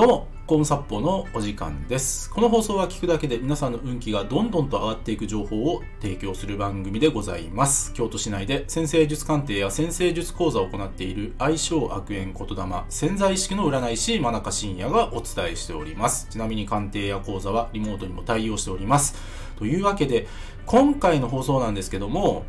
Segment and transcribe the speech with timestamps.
[0.00, 2.30] どうも、コンサッポのお時間です。
[2.30, 7.92] この放送は聞くだけで皆さんの運気がどんどんと上がっていく情報を提供する番組でございます。
[7.92, 16.28] 京都市内で先生術鑑定や先生術講座を行っている愛称悪縁言霊潜在意識の占い師真中信也がお伝えしております。
[16.30, 19.14] ちなみに鑑定や講座はリモートにも対応しております。
[19.58, 20.26] というわけで、
[20.64, 22.46] 今回の放送なんですけども、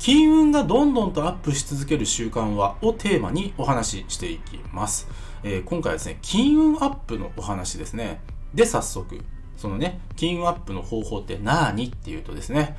[0.00, 5.06] 金運がどんどんとアップし続ける習慣はをテーマにお話ししていきます。
[5.42, 8.22] えー今回はですね、金運アップのお話ですね。
[8.54, 9.20] で、早速、
[9.58, 12.78] そのね、金運アップの方法って何っていうとですね、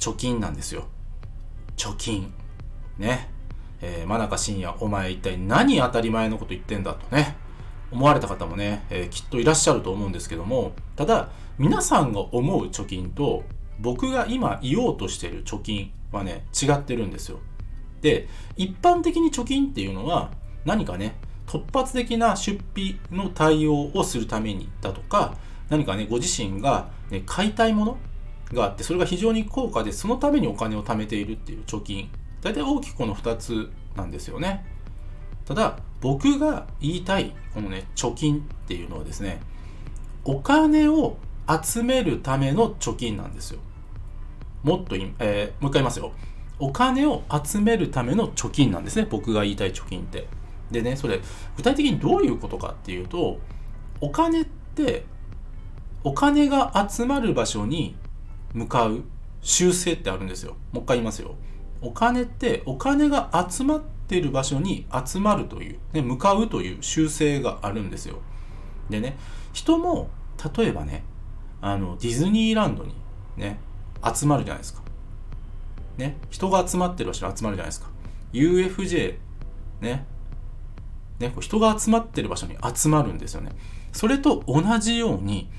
[0.00, 0.88] 貯金なんですよ。
[1.76, 2.34] 貯金。
[2.98, 3.30] ね。
[3.80, 7.36] えー、真中信也、お前一体何当たり前のこと言ってんだとね、
[7.92, 13.44] 思われた方もね、えーきっといらっしゃると思うんですけども、ただ、皆さんが思う貯金と、
[13.78, 17.38] 僕が今言おうとしている貯金はね、違ってるんですよ。
[18.00, 20.30] で、一般的に貯金っていうのは、
[20.64, 25.36] 何かね、突発的な出費の対応をするためにだとか、
[25.70, 27.98] 何かね、ご自身が、ね、買いたいもの
[28.52, 32.10] があって、それが非常に高価で、そのためにお金を貯めているっていう貯金。
[32.42, 34.64] 大体大きくこの2つなんですよね。
[35.44, 39.40] ただ、僕が言いたい、このね、貯金っていうのはですね、
[40.24, 41.16] お金を
[41.64, 43.60] 集めるための貯金なんですよ。
[44.62, 46.12] もっとい、えーもう一回言いますよ。
[46.58, 49.06] お金を集めるための貯金なんですね。
[49.08, 50.26] 僕が言いたい貯金って。
[50.70, 51.20] でね、それ、
[51.56, 53.38] 具体的にどういうことかっていうと、
[54.00, 55.04] お金って、
[56.04, 57.96] お金が集まる場所に
[58.54, 59.04] 向かう
[59.40, 60.56] 習性ってあるんですよ。
[60.72, 61.36] もう一回言いますよ。
[61.80, 68.18] お金って、お金が集まってる場所に集まるという、ね、向かうという習性があるんですよ。
[68.90, 69.16] でね、
[69.52, 70.10] 人も、
[70.56, 71.04] 例えばね、
[71.60, 72.94] あの、ディズニーランドに
[73.36, 73.60] ね、
[74.02, 74.82] 集まるじゃないですか。
[75.96, 77.88] ね、人が集まってる場所に集まるじゃないですか。
[78.32, 79.16] UFJ、
[79.80, 80.06] ね、
[81.18, 83.50] ね、人が集まってる場所に集まるんですよね。
[83.92, 85.50] それと同じように、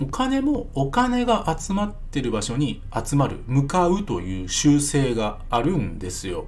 [0.00, 6.46] お金もお金が集まってる場所に集まる、向かうという習性があるんですよ。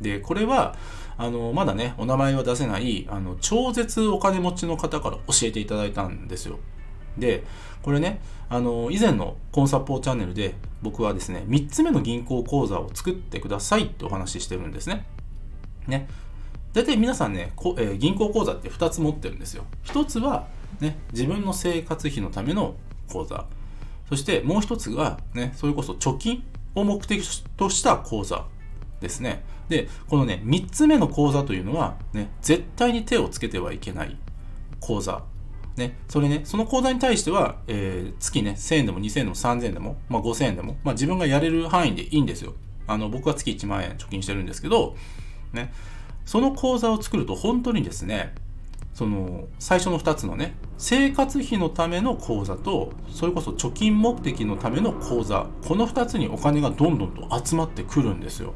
[0.00, 0.76] で、これは、
[1.16, 6.58] あの、まだね、お名前は出せない、あの、超絶お金持ちの方から教えていただいたんですよ。
[7.18, 7.44] で、
[7.82, 15.06] これね、あの、以前のコンサポーチャンネルで僕はですね、3つ目の銀行口座を作ってくださいってお話ししてるんですね。
[15.86, 16.08] ね。
[16.72, 19.64] 大体皆さんね、こえー銀行口座って2つ持ってるんですよ。
[19.84, 20.46] 1つは、
[20.80, 22.74] ね、自分の生活費のための
[23.08, 23.46] 口座。
[24.08, 26.44] そしてもう1つが、ね、それこそ貯金
[26.74, 27.24] を目的
[27.56, 28.44] とした口座
[29.00, 29.42] ですね。
[29.68, 34.16] で、このね、3つ目の口座というのは、ね、絶対に手をつけてはいけない
[34.80, 35.22] 口座。
[35.76, 42.54] ね、それね、その口座に対しては、えー月ね、1000円でも2000円でも3000円でも、まあ、5000円でも、まあ、自分がやれる範囲でいいんですよ。
[42.86, 44.96] あの、僕は月1万円貯金してるんですけど、
[45.52, 45.72] ね、
[46.24, 48.34] その口座を作ると本当にですね、
[48.96, 58.54] その最初の2つのね生活費のための口座とそれこそ貯金目的のための口座この2つにお金がどんどんと集まってくるんですよ。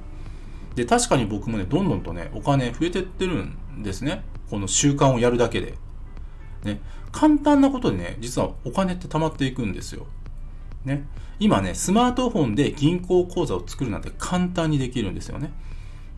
[0.77, 4.25] で確かに僕もねどんどんとねお金増えてってるんですね。
[4.49, 5.75] この習慣をやるだけで。
[6.65, 6.81] ね
[7.13, 10.07] 簡単なことでね実はお金って貯まっていくんですよ
[10.85, 11.07] ね
[11.39, 15.53] 今ねスマートフォンで銀行口座を作るなんて簡単にできるんですよね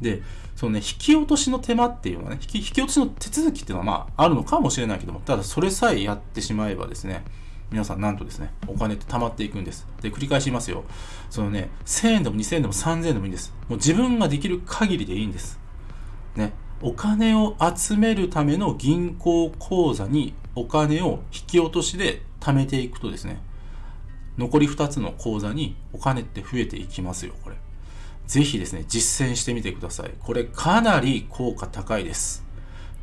[0.02, 0.22] で、
[0.56, 7.24] そのね、引き落としの手間っていうのはね、引き引き落としの手続きっていうのはまああるのかもしれないけども、ただそれさえやってしまえばですね、
[7.70, 9.86] 皆さんなんとですね、お金って貯まっていくんです。
[10.02, 10.84] で、繰り返しますよ。
[11.30, 13.54] そのね、1000円でも2000円でも3000円でもいいんです。
[13.68, 15.58] もう自分ができる限りでいいんです。
[16.36, 16.52] ね、
[16.82, 23.40] お金を集めるための銀行口座にお金を引き落としで貯めていくとですね、
[24.36, 27.56] 残り2つの口座にお金って増えていきますよ、これ。
[28.26, 30.10] 是非ですね、実践してみてください。
[30.20, 32.44] これかなり効果高いです。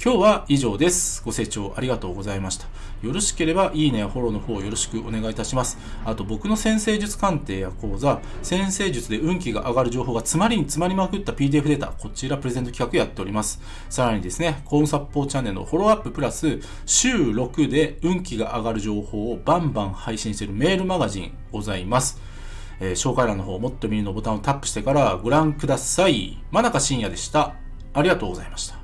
[0.02, 1.22] 今日は以上です。
[1.26, 2.68] ご清聴ありがとうございました。
[3.06, 5.78] よろしければいいねやフォローの方よろしくお願いいたします。
[6.06, 13.60] あと僕の先生術鑑定や講座、先生術で運気が上がる情報が詰まりに詰まりまくった PDF データ、こちらプレゼント企画やっております。
[13.90, 22.22] さらにですね、コーンサッポーチャンネルのフォローアッププラス、週6で運気が上がる情報をバンバン配信しているメールマガジンございます。
[22.80, 26.42] えー紹介欄の方、もっと見るのボタンをタップしてからご覧ください。
[26.52, 27.56] 真中信也でした。
[27.94, 28.79] ありがとうございました。